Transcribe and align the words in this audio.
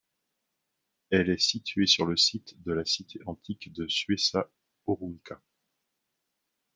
Elle 1.11 1.29
est 1.29 1.37
située 1.39 1.85
sur 1.85 2.07
le 2.07 2.17
site 2.17 2.59
de 2.63 2.73
la 2.73 2.83
cité 2.85 3.19
antique 3.27 3.71
de 3.71 3.87
Suessa 3.87 4.49
Aurunca. 4.87 5.39